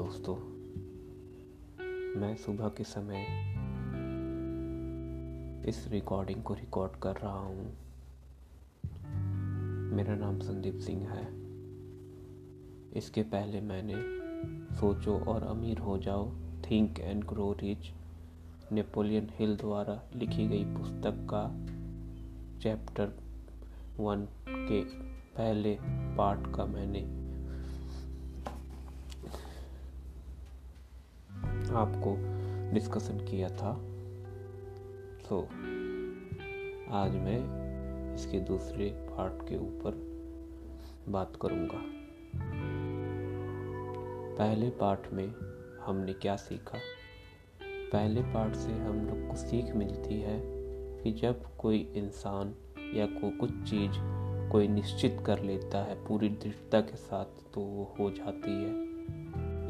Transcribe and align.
दोस्तों, 0.00 0.36
मैं 2.20 2.36
सुबह 2.36 2.68
के 2.68 2.84
समय 2.84 3.26
इस 5.68 5.88
रिकॉर्डिंग 5.88 6.42
को 6.42 6.54
रिकॉर्ड 6.54 6.92
कर 6.92 7.16
रहा 7.16 7.38
हूँ। 7.38 7.76
मेरा 9.96 10.14
नाम 10.14 10.38
संदीप 10.38 10.78
सिंह 10.78 11.08
है। 11.08 11.26
इसके 12.92 13.22
पहले 13.22 13.60
मैंने 13.60 13.94
सोचो 14.76 15.18
और 15.18 15.42
अमीर 15.42 15.78
हो 15.78 15.98
जाओ 15.98 16.32
think 16.70 17.00
and 17.00 17.24
grow 17.24 17.52
rich 17.52 17.92
Napoleon 18.72 19.28
Hill 19.32 19.56
द्वारा 19.56 20.02
लिखी 20.16 20.48
गई 20.48 20.64
पुस्तक 20.64 21.26
का 21.34 21.66
चैप्टर 22.60 23.12
वन 23.98 24.28
के 24.48 24.84
पहले 25.12 25.78
पार्ट 25.90 26.56
का 26.56 26.64
मैंने 26.64 27.19
आपको 31.74 32.16
डिस्कशन 32.74 33.18
किया 33.18 33.48
था। 33.48 33.72
तो 35.28 35.42
आज 36.92 37.16
मैं 37.16 37.60
इसके 38.14 38.40
दूसरे 38.40 38.90
पार्ट 38.90 39.48
के 39.48 39.56
ऊपर 39.56 40.10
बात 41.08 41.38
करूँगा। 41.42 41.84
पहले 44.38 44.70
पार्ट 44.70 45.12
में 45.12 45.34
हमने 45.80 46.12
क्या 46.12 46.36
सीखा? 46.36 46.78
पहले 47.92 48.22
पार्ट 48.22 48.54
से 48.54 48.72
हम 48.72 49.06
लोग 49.06 49.28
को 49.28 49.36
सीख 49.36 49.74
मिलती 49.74 50.20
है 50.20 50.40
कि 51.02 51.12
जब 51.12 51.56
कोई 51.58 51.92
इंसान 51.96 52.54
या 52.94 53.06
को 53.06 53.38
कुछ 53.38 53.50
चीज़ 53.50 53.92
कोई 54.52 54.68
निश्चित 54.68 55.22
कर 55.26 55.42
लेता 55.42 55.84
है 55.84 56.06
पूरी 56.06 56.28
दृढ़ता 56.28 56.80
के 56.80 56.96
साथ 56.96 57.54
तो 57.54 57.60
वो 57.60 57.94
हो 57.98 58.10
जाती 58.10 58.64
है। 58.64 58.89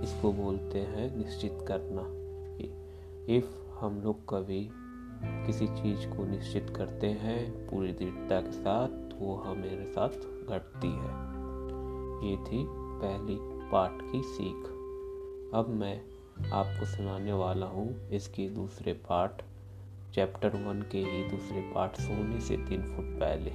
इसको 0.02 0.32
बोलते 0.32 0.78
हैं 0.78 1.16
निश्चित 1.16 1.58
करना। 1.68 2.20
इफ़ 3.34 3.78
हम 3.78 4.00
लोग 4.00 4.28
कभी 4.28 4.70
किसी 5.22 5.66
चीज़ 5.66 6.08
को 6.08 6.24
निश्चित 6.24 6.72
करते 6.76 7.06
हैं 7.06 7.70
पूरी 7.70 7.92
दृढ़ता 7.92 8.40
के 8.40 8.52
साथ 8.52 8.88
तो 8.88 9.16
वो 9.16 9.36
हमारे 9.36 9.92
साथ 9.92 10.08
घटती 10.48 10.88
है। 10.88 11.40
ये 12.30 12.36
थी 12.36 12.66
पहली 12.70 13.36
पार्ट 13.70 14.12
की 14.12 14.22
सीख। 14.22 14.66
अब 15.54 15.66
मैं 15.68 16.02
आपको 16.52 16.86
सुनाने 16.86 17.32
वाला 17.32 17.66
हूँ 17.66 18.08
इसकी 18.08 18.48
दूसरे 18.48 18.92
पार्ट 18.92 19.42
चैप्टर 20.14 20.48
वन 20.48 20.88
के 20.92 20.98
ही 20.98 21.24
दूसरे 21.24 21.72
पार्ट 21.74 21.92
सोने 21.92 22.40
से 22.40 22.56
तीन 22.56 22.82
फुट 22.82 23.04
पहले। 23.04 23.50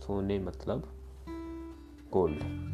सोने 0.00 0.38
मतलब 0.38 0.88
गोल्ड। 2.12 2.71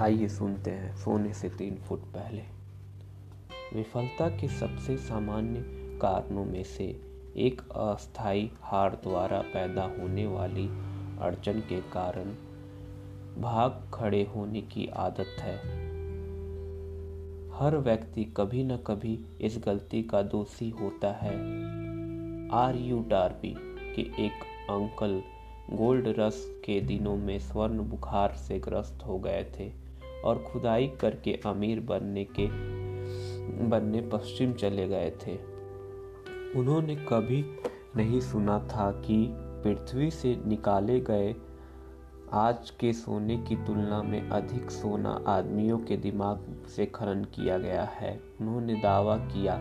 आइए 0.00 0.28
सुनते 0.28 0.70
हैं 0.70 0.96
सोने 0.96 1.34
से 1.34 1.48
तीन 1.48 1.76
फुट 1.76 2.00
पहले। 2.00 2.42
विफलता 3.74 4.28
के 4.28 4.48
सबसे 4.48 4.96
सामान्य 4.96 5.60
कारणों 6.02 6.44
में 6.44 6.64
से 6.64 6.84
एक 7.36 7.62
अस्थायी 7.72 8.50
हार 8.62 8.94
द्वारा 8.94 9.38
पैदा 9.38 9.82
होने 9.82 10.26
वाली 10.26 10.66
अड़चन 11.18 11.60
के 11.60 11.80
कारण 11.80 12.24
भाग 13.42 13.90
खड़े 13.94 14.22
होने 14.24 14.60
की 14.60 14.86
आदत 14.86 15.36
है। 15.40 15.56
हर 17.52 17.76
व्यक्ति 17.76 18.24
कभी 18.24 18.64
न 18.64 18.76
कभी 18.76 19.26
इस 19.40 19.60
गलती 19.64 20.02
का 20.02 20.22
दोषी 20.22 20.70
होता 20.70 21.12
है। 21.12 21.36
आर 22.50 22.76
यू 22.76 23.04
डार्बी 23.08 23.54
के 23.94 24.26
एक 24.26 24.32
अंकल 24.70 25.22
गोल्ड 25.76 26.14
रस 26.18 26.62
के 26.64 26.80
दिनों 26.80 27.16
में 27.16 27.38
स्वर्ण 27.38 27.78
बुखार 27.78 28.32
से 28.32 28.58
ग्रस्त 28.58 29.06
हो 29.06 29.18
गए 29.18 29.52
थे। 29.58 29.83
और 30.24 30.38
खुदाई 30.38 30.86
करके 30.86 31.40
अमीर 31.46 31.80
बनने 31.80 32.24
के, 32.24 32.46
बनने 33.68 34.00
पश्चिम 34.00 34.52
चले 34.52 34.88
गए 34.88 35.12
थे। 35.26 35.36
उन्होंने 36.58 36.96
कभी 36.96 37.44
नहीं 37.96 38.20
सुना 38.20 38.58
था 38.58 38.90
कि 38.90 39.28
पृथ्वी 39.34 40.10
से 40.10 40.36
निकाले 40.46 41.00
गए 41.00 41.34
आज 42.32 42.70
के 42.70 42.92
सोने 42.92 43.36
की 43.36 43.56
तुलना 43.56 44.02
में 44.02 44.30
अधिक 44.30 44.70
सोना 44.70 45.24
आदमियों 45.26 45.78
के 45.78 45.96
दिमाग 45.96 46.64
से 46.76 46.86
खनन 46.86 47.24
किया 47.24 47.58
गया 47.58 47.82
है। 47.82 48.20
उन्होंने 48.40 48.74
दावा 48.74 49.16
किया 49.16 49.54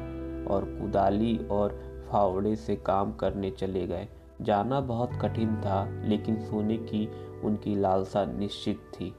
और 0.53 0.66
कुदाली 0.81 1.38
और 1.51 1.94
फावड़े 2.12 2.56
से 2.56 2.75
काम 2.75 3.13
करने 3.13 3.51
चले 3.51 3.88
गए। 3.88 4.07
जाना 4.41 4.80
बहुत 4.81 5.12
कठिन 5.22 5.56
था, 5.56 6.03
लेकिन 6.03 6.40
सोने 6.40 6.78
की 6.78 7.07
उनकी 7.44 7.75
लालसा 7.75 8.25
निश्चित 8.25 8.78
थी। 8.78 9.13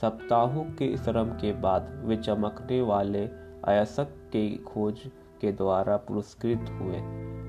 सप्ताहों 0.00 0.64
के 0.64 0.96
श्रम 0.96 1.24
के 1.24 1.52
बाद 1.52 2.02
वे 2.04 2.16
चमकने 2.16 2.80
वाले 2.80 3.26
अयस्क 3.64 4.14
के 4.32 4.56
खोज 4.56 5.00
के 5.40 5.52
द्वारा 5.52 5.96
पुरस्कृत 5.96 6.70
हुए। 6.70 6.96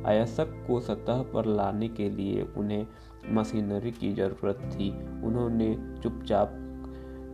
अयस्क 0.05 0.65
को 0.67 0.79
सतह 0.79 1.21
पर 1.21 1.45
लाने 1.45 1.87
के 1.87 2.09
लिए 2.09 2.41
उन्हें 2.57 2.87
मशीनरी 3.29 3.91
की 3.91 4.13
ज़रूरत 4.13 4.59
थी। 4.73 4.89
उन्होंने 5.27 5.99
चुपचाप 6.03 6.57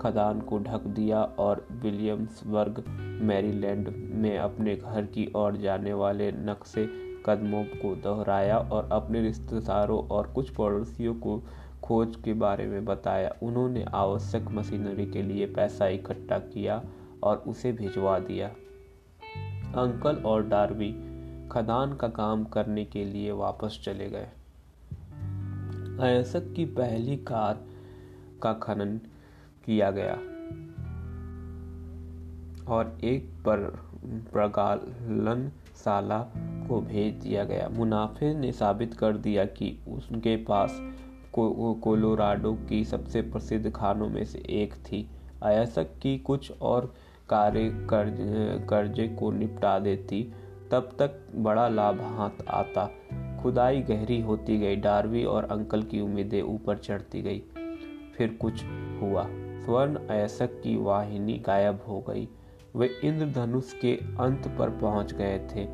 खदान 0.02 0.42
को 0.42 0.60
ढक 0.60 0.82
दिया 0.88 1.24
और 1.24 1.68
विलियम्सबर्ग, 1.72 2.84
मैरीलैंड 3.22 4.12
में 4.16 4.38
अपने 4.38 4.76
घर 4.76 5.06
की 5.06 5.32
ओर 5.36 5.58
जाने 5.58 5.94
वाले 5.94 6.32
नक्शे 6.32 6.86
कदमों 7.26 7.64
को 7.64 7.96
दोहराया 7.96 8.58
और 8.58 8.90
अपने 8.92 9.22
रिश्तेदारों 9.22 10.08
और 10.08 10.28
कुछ 10.28 10.50
पड़ोसियों 10.50 11.14
को 11.14 11.44
खोज 11.88 12.16
के 12.16 12.34
बारे 12.34 12.68
में 12.68 12.86
बताया। 12.86 13.36
उन्होंने 13.44 13.84
आवश्यक 13.84 14.48
मशीनरी 14.52 15.06
के 15.06 15.22
लिए 15.22 15.46
पैसा 15.46 15.88
इकट्ठा 15.88 16.40
किया 16.40 16.84
और 17.24 17.38
उसे 17.38 17.72
भिजवा 17.72 18.20
दिया। 18.20 18.48
अंकल 19.82 20.16
और 20.16 20.48
डार्बी 20.48 20.92
खदान 21.52 21.96
का 21.96 22.08
काम 22.08 22.44
करने 22.44 22.86
के 22.86 23.06
लिए 23.06 23.32
वापस 23.32 23.82
चले 23.84 24.10
गए। 24.10 24.28
अयसक 26.02 26.54
की 26.54 26.66
पहली 26.66 27.18
कार 27.18 27.64
का 28.44 28.54
खनन 28.54 28.98
किया 29.66 29.92
गया 29.92 30.14
और 32.74 32.98
एक 33.04 33.26
पर 33.26 33.60
प्रगालन 34.34 35.52
साला 35.76 36.20
को 36.70 36.82
भेज 36.82 37.14
दिया 37.14 37.44
गया। 37.44 37.70
मुनाफे 37.70 38.34
ने 38.34 38.52
साबित 38.52 38.94
कर 38.94 39.18
दिया 39.18 39.46
कि 39.46 39.80
उनके 39.88 40.36
पास 40.36 40.82
को, 41.40 41.74
कोलोराडो 41.74 42.54
की 42.70 42.86
सबसे 42.86 43.22
प्रसिद्ध 43.22 43.72
खानों 43.72 44.10
में 44.10 44.26
से 44.26 44.40
एक 44.40 44.74
थी। 44.74 45.10
अयसक 45.44 45.88
की 46.02 46.18
कुछ 46.18 46.54
और 46.62 46.94
कार्य 47.30 47.70
कर्ज 47.70 48.18
कर्जे 48.70 49.08
को 49.08 49.32
निपटा 49.32 49.80
देती। 49.80 50.34
तब 50.72 50.90
तक 51.00 51.28
बड़ा 51.36 51.68
लाभ 51.68 52.02
हाथ 52.02 52.48
आता। 52.48 52.92
खुदाई 53.44 53.82
गहरी 53.82 54.22
होती 54.22 54.58
गई। 54.58 54.76
डार्वी 54.76 55.24
और 55.24 55.44
अंकल 55.44 55.84
की 55.84 56.02
उम्मीदें 56.02 56.42
ऊपर 56.42 56.78
चढ़ती 56.78 57.22
गई। 57.22 57.44
फिर 58.18 58.38
कुछ 58.42 58.64
हुआ। 59.02 59.28
स्वर्ण 59.30 59.96
अयसक 60.08 60.62
की 60.62 60.78
वाहिनी 60.78 61.34
गायब 61.34 61.80
हो 61.88 62.00
गई। 62.10 62.30
वे 62.76 62.90
इंद्रधनुष 63.04 63.74
के 63.74 63.94
अंत 63.96 64.56
पर 64.60 64.70
पहुँच 64.70 65.14
गए 65.14 65.40
थे 65.40 65.66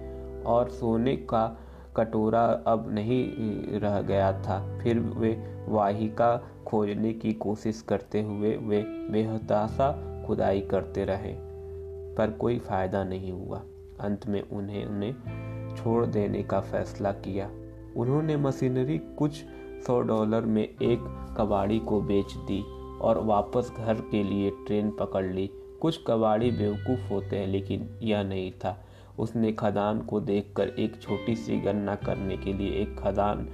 और 0.44 0.70
सोने 0.70 1.16
का 1.16 1.63
कटोरा 1.98 2.44
अब 2.68 2.86
नहीं 2.94 3.80
रह 3.80 4.02
गया 4.02 4.32
था। 4.42 4.60
फिर 4.80 5.00
वे 5.00 5.32
वाहिका 5.70 6.36
खोजने 6.68 7.14
की 7.14 7.34
कोशिश 7.34 7.82
करते 7.82 8.22
हुए 8.22 8.56
वे 8.58 8.84
बेहताशा 9.12 9.92
खुदाई 10.28 10.62
करते 10.62 11.06
रहे, 11.06 11.34
पर 12.16 12.32
कोई 12.32 12.60
फ़ायदा 12.60 13.04
नहीं 13.04 13.32
हुआ। 13.32 13.62
अंत 14.00 14.28
में 14.28 14.42
उन्हें 14.42 14.86
उन्हें 14.86 15.76
छोड़ 15.76 16.06
देने 16.06 16.44
का 16.44 16.60
फैसला 16.62 17.12
किया। 17.12 17.50
उन्होंने 17.98 18.38
मशीनरी 18.38 18.98
कुछ 19.18 19.44
सौ 19.88 20.00
डॉलर 20.02 20.42
में 20.42 20.64
एक 20.64 21.36
कबाड़ी 21.38 21.80
को 21.80 22.02
बेच 22.02 22.34
दी 22.48 22.62
और 23.02 23.24
वापस 23.24 23.72
घर 23.78 24.02
के 24.12 24.24
लिए 24.24 24.52
ट्रेन 24.68 24.92
पकड़ 24.92 25.26
ली। 25.26 25.50
कुछ 25.82 26.00
कबाड़ी 26.08 26.52
बेवकूफ़ 26.52 27.10
होते 27.10 27.38
हैं, 27.38 27.48
लेकिन 27.48 27.90
यह 28.04 28.24
नहीं 28.24 28.52
था। 28.54 28.78
उसने 29.20 29.52
खदान 29.52 30.02
को 30.02 30.20
देखकर 30.20 30.68
एक 30.68 31.02
छोटी 31.02 31.36
सी 31.36 31.60
गणना 31.60 31.96
करने 31.96 32.38
के 32.38 32.54
लिए 32.54 32.82
एक 32.82 33.00
खदान 33.00 33.48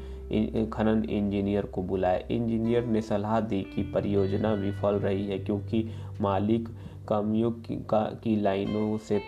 खनन 0.73 1.03
इंजीनियर 1.09 1.65
को 1.65 1.83
बुलाया। 1.83 2.19
इंजीनियर 2.31 2.85
ने 2.85 3.01
सलाह 3.01 3.39
दी 3.39 3.61
कि 3.61 3.83
परियोजना 3.83 4.53
विफल 4.53 4.95
रही 4.95 5.27
है 5.27 5.39
क्योंकि 5.39 5.89
मालिक 6.21 6.69
कमियों 7.09 7.51
की, 7.51 7.75
का, 7.75 8.19
की 8.23 8.35
लाइनों 8.41 8.97
से 8.97 9.21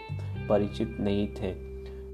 परिचित 0.49 0.97
नहीं 0.99 1.27
थे। 1.27 1.53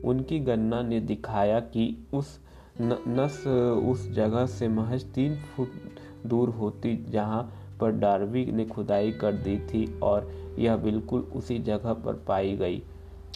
उनकी 0.01 0.39
गणना 0.39 0.81
ने 0.81 0.99
दिखाया 0.99 1.59
कि 1.59 2.07
उस 2.13 2.39
न, 2.81 2.97
नस 3.07 3.47
उस 3.87 4.11
जगह 4.11 4.45
से 4.45 4.67
महज 4.67 5.05
तीन 5.05 5.35
फुट 5.35 5.69
दूर 6.25 6.49
होती 6.49 7.05
जहाँ 7.09 7.43
पर 7.79 7.91
डार्वी 7.91 8.45
ने 8.45 8.65
खुदाई 8.65 9.11
कर 9.11 9.33
दी 9.33 9.57
थी 9.57 9.99
और 9.99 10.31
यह 10.59 10.77
बिल्कुल 10.77 11.21
उसी 11.21 11.59
जगह 11.59 11.93
पर 11.93 12.13
पाई 12.27 12.55
गई। 12.55 12.81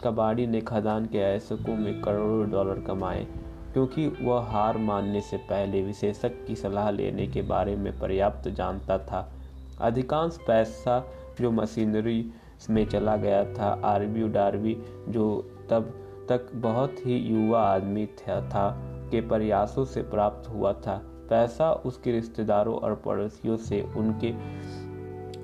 कबाड़ी 0.03 0.47
ने 0.47 0.61
खदान 0.61 1.05
के 1.05 1.17
ऐसकों 1.17 1.75
में 1.75 2.01
करोड़ों 2.01 2.51
डॉलर 2.51 2.81
कमाए 2.81 3.27
क्योंकि 3.73 4.07
वह 4.07 4.41
हार 4.41 4.77
मानने 4.77 5.21
से 5.21 5.37
पहले 5.37 5.81
विशेषज्ञ 5.81 6.47
की 6.47 6.55
सलाह 6.55 6.89
लेने 6.89 7.27
के 7.27 7.41
बारे 7.41 7.75
में 7.75 7.99
पर्याप्त 7.99 8.49
जानता 8.49 8.97
था। 8.97 9.33
अधिकांश 9.81 10.39
पैसा 10.47 11.07
जो 11.41 11.51
मशीनरी 11.51 12.31
में 12.69 12.85
चला 12.85 13.15
गया 13.15 13.53
था 13.53 13.81
आरबी 13.85 14.27
डार्बी 14.27 14.77
जो 15.09 15.51
तब 15.69 15.93
तक 16.29 16.49
बहुत 16.55 16.95
ही 17.05 17.17
युवा 17.17 17.61
आदमी 17.61 18.05
था, 18.05 18.49
था 18.49 18.69
के 19.11 19.21
प्रयासों 19.21 19.85
से 19.85 20.01
प्राप्त 20.01 20.49
हुआ 20.49 20.73
था। 20.73 21.01
पैसा 21.29 21.73
उसके 21.73 22.11
रिश्तेदारों 22.11 22.75
और 22.75 22.95
पड़ोसियों 22.95 23.57
से 23.57 23.81
उनके 23.97 24.33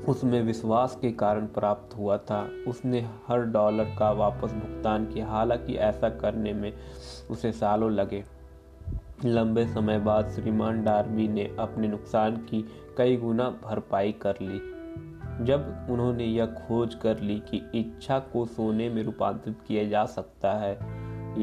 उसमें 0.08 0.42
विश्वास 0.42 0.98
के 1.02 1.12
कारण 1.12 1.46
प्राप्त 1.46 1.98
हुआ 1.98 2.18
था। 2.18 2.50
उसने 2.68 3.10
हर 3.28 3.42
डॉलर 3.42 3.84
का 3.84 4.12
वापस 4.12 4.54
भुगतान 4.54 5.06
किया। 5.06 5.28
हालाँकि 5.28 5.76
ऐसा 5.76 6.10
करने 6.10 6.54
में 6.54 6.74
उसे 7.32 7.52
सालों 7.52 7.92
लगे। 7.92 8.24
लंबे 9.26 9.66
समय 9.66 10.00
बाद 10.00 10.30
श्रीमान 10.30 10.84
डार्बी 10.84 11.28
ने 11.28 11.56
अपने 11.60 11.88
नुकसान 11.88 12.36
की 12.36 12.66
कई 12.98 13.18
गुना 13.18 13.50
भरपाई 13.50 14.12
कर 14.12 14.36
ली। 14.42 14.78
जब 15.46 15.88
उन्होंने 15.90 16.26
यह 16.26 16.46
खोज 16.46 16.96
कर 16.96 17.20
ली 17.20 17.40
कि 17.40 17.72
इच्छा 17.76 18.20
को 18.20 18.46
सोने 18.46 18.90
में 18.90 19.04
रूपांतरित 19.04 19.58
किया 19.68 19.88
जा 19.88 20.06
सकता 20.06 20.54
है, 20.54 20.74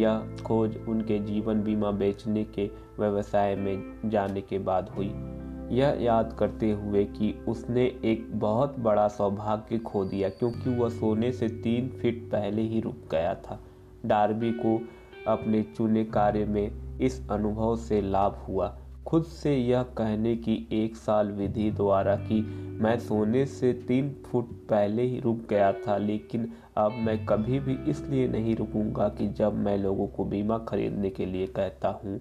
यह 0.01 0.37
खोज 0.47 0.77
उनके 0.89 1.19
जीवन 1.19 1.63
बीमा 1.63 1.91
बेचने 1.91 2.45
के 2.45 2.71
व्यवसाय 2.99 3.57
में 3.57 4.01
जाने 4.11 4.41
के 4.41 4.59
बाद 4.59 4.89
हुई। 4.89 5.34
यह 5.75 5.97
याद 6.01 6.37
करते 6.39 6.71
हुए 6.73 7.05
कि 7.05 7.35
उसने 7.49 7.85
एक 8.05 8.29
बहुत 8.35 8.79
बड़ा 8.79 9.09
सौभाग्य 9.09 9.79
खो 9.79 10.05
दिया, 10.05 10.29
क्योंकि 10.29 10.71
वह 10.71 10.89
सोने 10.91 11.33
से 11.33 11.49
तीन 11.49 11.89
फीट 12.01 12.23
पहले 12.33 12.63
ही 12.63 12.81
रुक 12.81 13.09
गया 13.11 13.35
था। 13.35 13.61
डार्बी 14.07 14.53
को 14.53 14.81
अपने 15.27 15.63
चुने 15.77 16.05
कार्य 16.05 16.45
में 16.45 16.99
इस 17.01 17.21
अनुभव 17.31 17.77
से 17.77 18.01
लाभ 18.03 18.45
हुआ। 18.49 18.77
खुद 19.07 19.25
से 19.25 19.57
यह 19.57 19.83
कहने 19.83 20.35
की 20.37 20.67
एक 20.73 20.97
साल 20.97 21.31
विधि 21.31 21.71
द्वारा 21.71 22.15
कि 22.17 22.41
मैं 22.81 22.99
सोने 22.99 23.45
से 23.47 23.73
तीन 23.89 24.15
फुट 24.27 24.51
पहले 24.71 25.03
ही 25.03 25.21
रुक 25.21 25.41
गया 25.51 25.73
था, 25.73 25.97
लेकिन 25.97 26.51
अब 26.77 26.93
मैं 26.93 27.25
कभी 27.27 27.59
भी 27.61 27.75
इसलिए 27.91 28.29
नहीं 28.29 28.57
रुकूँगा 28.57 29.09
कि 29.09 29.29
जब 29.29 29.59
मैं 29.59 29.77
लोगों 29.79 30.07
को 30.07 30.25
बीमा 30.25 30.59
खरीदने 30.59 31.11
के 31.11 31.27
लिए 31.27 31.47
कहता 31.47 31.89
हूँ 32.05 32.21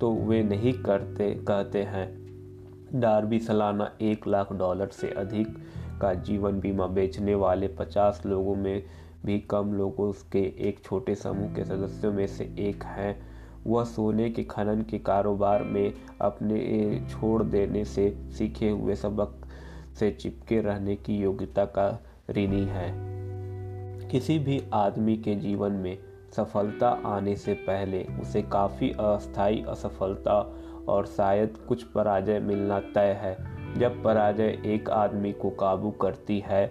तो 0.00 0.12
वे 0.12 0.42
नहीं 0.42 0.72
करते, 0.72 1.34
कहते 1.34 1.82
हैं। 1.82 2.23
डार्बी 2.94 3.38
सालाना 3.38 3.92
एक 4.00 4.26
लाख 4.26 4.52
डॉलर 4.52 4.86
से 4.86 5.10
अधिक 5.10 5.56
का 6.00 6.14
जीवन 6.14 6.60
बीमा 6.60 6.86
बेचने 6.86 7.34
वाले 7.34 7.68
पचास 7.68 8.22
लोगों 8.26 8.54
में 8.54 8.82
भी 9.26 9.38
कम 9.38 9.72
लोगों 9.72 10.12
के 10.32 10.42
एक 10.68 10.84
छोटे 10.84 11.14
समूह 11.14 11.54
के 11.54 11.64
सदस्यों 11.64 12.12
में 12.12 12.26
से 12.26 12.44
एक 12.58 12.84
हैं। 12.84 13.34
वह 13.66 13.84
सोने 13.84 14.30
के 14.30 14.44
खनन 14.44 14.82
के 14.82 14.98
कारोबार 14.98 15.62
में 15.62 15.92
अपने 16.20 16.58
छोड़ 17.10 17.42
देने 17.42 17.84
से 17.84 18.16
सीखे 18.38 18.68
हुए 18.68 18.94
सबक 18.94 19.46
से 19.98 20.10
चिपके 20.10 20.60
रहने 20.60 20.96
की 20.96 21.16
योग्यता 21.16 21.64
का 21.64 22.02
ऋणी 22.30 22.64
है। 22.64 22.92
किसी 24.08 24.38
भी 24.38 24.62
आदमी 24.72 25.16
के 25.16 25.34
जीवन 25.34 25.72
में 25.72 25.98
सफलता 26.36 26.88
आने 27.06 27.36
से 27.36 27.54
पहले 27.54 28.06
उसे 28.20 28.42
काफ़ी 28.42 28.90
अस्थायी 28.90 29.64
असफलता 29.68 30.56
और 30.88 31.06
शायद 31.06 31.56
कुछ 31.68 31.82
पराजय 31.84 32.38
मिलना 32.38 32.80
तय 32.94 33.18
है। 33.20 33.36
जब 33.78 34.02
पराजय 34.02 34.58
एक 34.66 34.90
आदमी 34.90 35.32
को 35.32 35.50
काबू 35.50 35.90
करती 35.90 36.38
है 36.46 36.66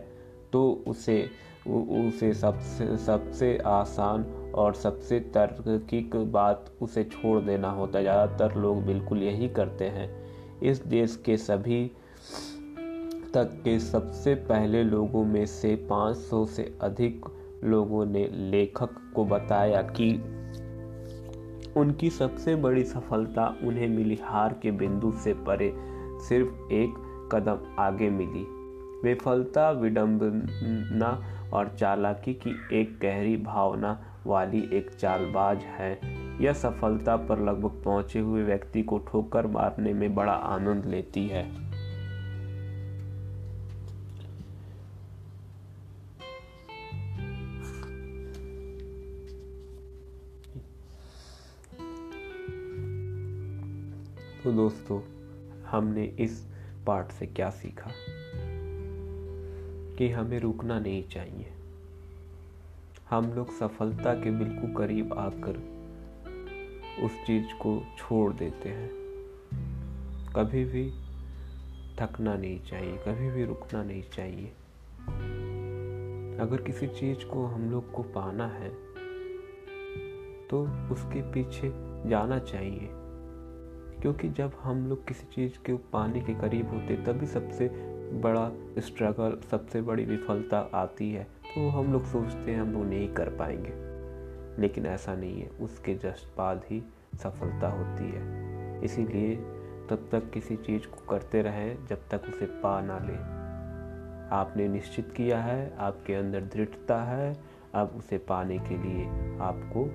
तो 0.54 0.83
उसे 0.88 1.21
उसे 1.68 2.33
सबसे 2.33 2.95
सबसे 2.98 3.57
आसान 3.65 4.24
और 4.56 4.74
सबसे 4.74 5.19
तर्किक 5.36 6.15
बात 6.31 6.65
उसे 6.81 7.04
छोड़ 7.04 7.39
देना 7.42 7.69
होता 7.71 7.98
है। 7.98 8.04
ज़्यादातर 8.04 8.56
लोग 8.56 8.83
बिल्कुल 8.86 9.24
यही 9.24 9.50
करते 9.50 9.86
हैं। 9.86 10.10
इस 10.62 10.86
देश 10.86 11.16
के 11.25 11.38
सभी 11.38 11.86
तक 13.33 13.62
के 13.63 13.77
सबसे 13.80 14.36
पहले 14.45 14.83
लोगों 14.83 15.24
में 15.25 15.45
से 15.45 15.75
500 15.92 16.45
से 16.45 16.63
अधिक 16.81 17.25
लोगों 17.63 18.06
ने 18.06 18.27
लेखक 18.51 18.89
को 19.16 19.25
बताया 19.25 19.81
कि 19.81 20.12
उनकी 21.78 22.10
सबसे 22.10 22.56
बड़ी 22.56 22.84
सफलता 22.84 23.58
उन्हें 23.64 23.88
मिली। 23.88 24.20
हार 24.24 24.54
के 24.54 24.72
बिंदु 24.72 25.12
से 25.12 25.34
परे 25.34 25.74
सिर्फ़ 26.30 26.74
एक 26.74 26.94
कदम 27.31 27.58
आगे 27.80 28.10
मिली। 28.10 28.64
विफलता, 29.04 29.72
विडंबना 29.72 31.24
और 31.54 31.68
चालाकी 31.68 32.34
की 32.34 32.81
एक 32.81 33.00
गहरी 33.02 33.38
भावना 33.38 34.04
वाली 34.28 34.70
एक 34.74 34.90
चालबाज 34.90 35.58
है। 35.58 36.00
यह 36.44 36.54
सफलता 36.54 37.16
पर 37.16 37.40
लगभग 37.40 37.81
पहुँचे 37.84 38.19
हुए 38.19 38.44
व्यक्ति 38.44 38.84
को 38.84 38.98
ठोकर 38.98 39.48
मारने 39.48 39.94
में 39.94 40.16
बड़ा 40.16 40.34
आनंद 40.34 40.86
लेती 40.86 41.28
है। 41.28 41.73
तो 54.44 54.51
दोस्तों, 54.51 55.01
हमने 55.63 56.06
इस 56.06 56.48
पार्ट 56.88 57.12
से 57.12 57.25
क्या 57.25 57.50
सीखा? 57.50 57.92
कि 59.98 60.10
हमें 60.10 60.40
रुकना 60.40 60.80
नहीं 60.80 61.04
चाहिए। 61.04 61.51
हम 63.10 63.34
लोग 63.34 63.51
सफलता 63.51 64.13
के 64.13 64.31
बिल्कुल 64.31 64.75
करीब 64.75 65.13
आकर 65.13 65.84
उस 67.06 67.12
चीज़ 67.28 67.45
को 67.45 67.84
छोड़ 67.98 68.34
देते 68.34 68.69
हैं। 68.69 68.90
कभी 70.36 70.66
भी 70.66 70.92
थकना 72.00 72.36
नहीं 72.36 72.60
चाहिए, 72.60 72.98
कभी 72.98 73.31
भी 73.31 73.45
रुकना 73.45 73.84
नहीं 73.84 74.04
चाहिए। 74.04 74.48
अगर 76.40 76.62
किसी 76.62 76.88
चीज़ 76.88 77.25
को 77.25 77.45
हम 77.45 77.72
लोग 77.72 77.92
को 77.92 78.04
पाना 78.04 78.48
है 78.48 78.69
तो 80.48 80.68
उसके 80.94 81.22
पीछे 81.22 81.72
जाना 82.10 82.40
चाहिए। 82.40 83.03
क्योंकि 84.04 84.30
जब 84.30 84.52
हम 84.64 84.88
लोग 84.88 85.08
किसी 85.08 85.28
चीज़ 85.34 85.66
के 85.66 85.74
पाने 85.74 86.22
के 86.22 86.34
करीब 86.34 86.70
होते, 86.70 86.96
तभी 86.96 87.26
सबसे 87.26 87.68
बड़ा 88.22 88.52
स्ट्रगल 88.80 89.42
सबसे 89.52 89.82
बड़ी 89.82 90.06
विफलता 90.06 90.70
आती 90.74 91.14
है। 91.14 91.24
तो 91.24 91.70
हम 91.70 91.94
लोग 91.94 92.04
सोचते 92.06 92.52
हैं, 92.52 92.62
हम 92.62 92.74
वो 92.74 92.84
नहीं 92.84 93.14
कर 93.14 93.30
पाएँगे। 93.30 93.74
लेकिन 94.62 94.86
ऐसा 94.86 95.16
नहीं 95.16 95.42
है, 95.42 95.50
उसके 95.50 95.95
जस्ट 95.95 96.38
बाद 96.38 96.62
ही 96.69 96.83
सफलता 97.16 97.69
होती 97.69 98.12
है। 98.16 98.24
इसीलिए 98.83 99.36
तब 99.90 100.10
तक 100.12 100.31
किसी 100.31 100.56
चीज़ 100.56 100.88
को 100.88 101.06
करते 101.10 101.42
रहें, 101.42 101.86
जब 101.86 102.00
तक 102.12 102.22
उसे 102.30 102.45
पा 102.45 102.81
ना 102.81 103.00
ले। 103.00 103.44
आपने 104.36 104.68
निश्चित 104.68 105.12
किया 105.12 105.42
है, 105.42 105.78
आपके 105.78 106.14
अंदर 106.14 106.42
दृढ़ता 106.42 107.04
है, 107.04 107.38
अब 107.74 107.94
उसे 107.98 108.18
पाने 108.18 108.60
के 108.60 108.78
लिए 108.78 109.06
आपको 109.40 109.90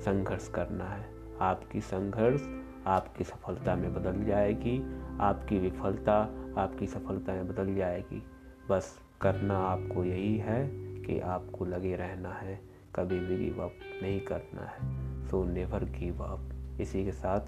संघर्ष 0.00 0.48
करना 0.48 0.84
है। 0.84 1.06
आपकी 1.40 1.80
संघर्ष 1.80 2.61
आपकी 2.86 3.24
सफलता 3.24 3.74
में 3.74 3.94
बदल 3.94 4.24
जाएगी, 4.24 4.82
आपकी 5.20 5.58
विफलता 5.58 6.34
आपकी 6.58 6.86
सफलता 6.86 7.32
में 7.32 7.48
बदल 7.48 7.74
जाएगी। 7.74 8.22
बस 8.70 9.00
करना 9.20 9.58
आपको 9.58 10.04
यही 10.04 10.36
है 10.38 10.66
कि 11.02 11.20
आपको 11.20 11.64
लगे 11.64 11.96
रहना 11.96 12.32
है, 12.32 12.60
कभी 12.94 13.18
भी 13.18 13.36
गिव 13.36 13.62
अप 13.62 13.72
नहीं 14.02 14.20
करना 14.20 14.62
है। 14.62 15.02
सो 15.28 15.44
नेवर 15.44 15.84
गिव 15.84 16.22
अप 16.22 16.48
इसी 16.80 17.04
के 17.04 17.12
साथ 17.12 17.40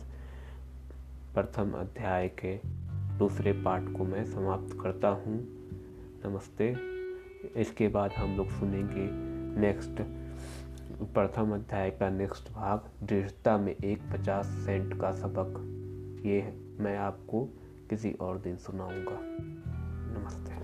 प्रथम 1.35 1.73
अध्याय 1.73 2.29
के 2.29 2.61
दूसरे 3.19 3.53
पार्ट 3.53 3.97
को 3.99 4.05
मैं 4.05 4.25
समाप्त 4.25 4.77
करता 4.83 5.09
हूँ। 5.09 5.45
नमस्ते। 6.27 6.77
इसके 7.57 7.89
बाद 7.89 8.11
हम 8.11 8.37
लोग 8.37 8.49
सुनेंगे 8.49 9.09
नेक्स्ट 9.61 10.24
प्रथम 11.03 11.55
अध्याय 11.55 11.91
का 11.91 12.11
नेक्स्ट 12.11 12.53
भाग, 12.53 13.07
दृढ़ता 13.07 13.59
में 13.59 13.77
एक 13.85 14.03
पचास 14.13 14.47
सेंट 14.47 15.01
का 15.01 15.13
सबक। 15.13 15.61
ये 16.27 16.43
मैं 16.81 16.97
आपको 16.97 17.45
किसी 17.91 18.13
और 18.13 18.39
दिन 18.39 18.57
सुनाऊँगा। 18.57 19.19
नमस्ते। 20.21 20.64